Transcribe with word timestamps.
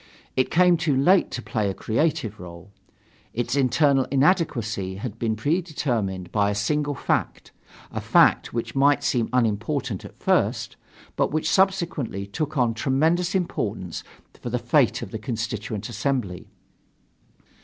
It 0.35 0.49
came 0.49 0.77
too 0.77 0.97
late 0.97 1.29
to 1.29 1.43
play 1.43 1.69
a 1.69 1.75
creative 1.75 2.39
role. 2.39 2.71
Its 3.35 3.55
internal 3.55 4.05
inadequacy 4.05 4.95
had 4.95 5.19
been 5.19 5.35
predetermined 5.35 6.31
by 6.31 6.49
a 6.49 6.55
single 6.55 6.95
fact 6.95 7.51
a 7.91 8.01
fact 8.01 8.51
which 8.51 8.73
might 8.73 9.03
seem 9.03 9.29
unimportant 9.31 10.03
at 10.03 10.17
first, 10.17 10.75
but 11.15 11.31
which 11.31 11.47
subsequently 11.51 12.25
took 12.25 12.57
on 12.57 12.73
tremendous 12.73 13.35
importance 13.35 14.03
for 14.41 14.49
the 14.49 14.57
fate 14.57 15.03
of 15.03 15.11
the 15.11 15.19
Constituent 15.19 15.87
Assembly. 15.87 16.47